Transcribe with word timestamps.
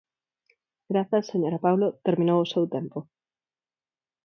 Grazas, 0.91 1.25
señora 1.31 1.63
Paulo, 1.65 1.87
terminou 2.07 2.39
o 2.41 2.49
seu 2.53 2.63
tempo. 2.75 2.99